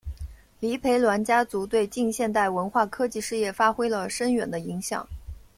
[0.59, 5.07] 黎培銮家族对近现代文化科技事业发挥了深远的影响。